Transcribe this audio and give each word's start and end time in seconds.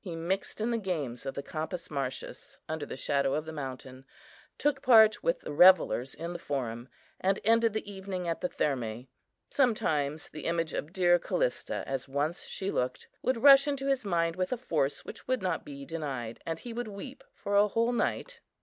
He 0.00 0.16
mixed 0.16 0.62
in 0.62 0.70
the 0.70 0.78
games 0.78 1.26
of 1.26 1.34
the 1.34 1.42
Campus 1.42 1.90
Martius 1.90 2.58
under 2.70 2.86
the 2.86 2.96
shadow 2.96 3.34
of 3.34 3.44
the 3.44 3.52
mountain; 3.52 4.06
took 4.56 4.80
part 4.80 5.22
with 5.22 5.40
the 5.40 5.52
revellers 5.52 6.14
in 6.14 6.32
the 6.32 6.38
Forum, 6.38 6.88
and 7.20 7.38
ended 7.44 7.74
the 7.74 7.92
evening 7.92 8.26
at 8.26 8.40
the 8.40 8.48
Thermæ. 8.48 9.08
Sometimes 9.50 10.30
the 10.30 10.46
image 10.46 10.72
of 10.72 10.94
dear 10.94 11.18
Callista, 11.18 11.84
as 11.86 12.08
once 12.08 12.44
she 12.44 12.70
looked, 12.70 13.08
would 13.20 13.42
rush 13.42 13.68
into 13.68 13.86
his 13.86 14.06
mind 14.06 14.36
with 14.36 14.54
a 14.54 14.56
force 14.56 15.04
which 15.04 15.28
would 15.28 15.42
not 15.42 15.66
be 15.66 15.84
denied, 15.84 16.40
and 16.46 16.60
he 16.60 16.72
would 16.72 16.88
weep 16.88 17.22
for 17.34 17.54
a 17.54 17.68
whole 17.68 17.92
night. 17.92 18.40